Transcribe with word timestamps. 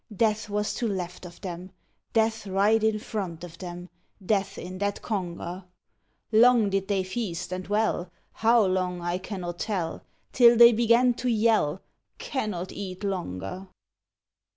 Death 0.15 0.49
was 0.49 0.73
to 0.73 0.87
left 0.87 1.27
of 1.27 1.39
them. 1.41 1.69
Death 2.13 2.47
right 2.47 2.83
in 2.83 2.97
front 2.97 3.43
of 3.43 3.59
them. 3.59 3.87
Death 4.25 4.57
in 4.57 4.79
that 4.79 5.03
conger! 5.03 5.65
Long 6.31 6.71
did 6.71 6.87
they 6.87 7.03
feast, 7.03 7.51
and 7.51 7.67
well, 7.67 8.09
How 8.33 8.65
long 8.65 9.01
I 9.01 9.19
cannot 9.19 9.59
tell. 9.59 10.01
Till 10.33 10.57
they 10.57 10.73
began 10.73 11.13
to 11.21 11.29
yell," 11.29 11.83
Cannot 12.31 12.71
eat 12.71 13.03
longer 13.03 13.67